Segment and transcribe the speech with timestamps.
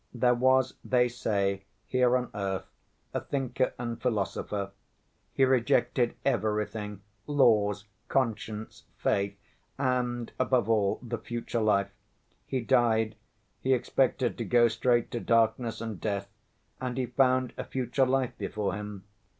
[0.15, 2.65] There was, they say, here on earth
[3.13, 4.71] a thinker and philosopher.
[5.31, 9.37] He rejected everything, 'laws, conscience, faith,'
[9.77, 11.91] and, above all, the future life.
[12.47, 13.15] He died;
[13.59, 16.27] he expected to go straight to darkness and death
[16.81, 19.03] and he found a future life before him.